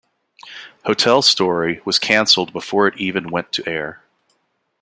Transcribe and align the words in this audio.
"Hotel 0.85 1.21
Story" 1.21 1.79
was 1.85 1.99
cancelled 1.99 2.51
before 2.53 2.87
it 2.87 2.97
even 2.97 3.29
went 3.29 3.51
to 3.51 3.63
air. 3.69 4.01